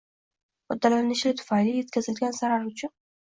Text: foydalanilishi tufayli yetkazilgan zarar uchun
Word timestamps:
foydalanilishi 0.71 1.33
tufayli 1.41 1.75
yetkazilgan 1.77 2.35
zarar 2.41 2.65
uchun 2.73 2.95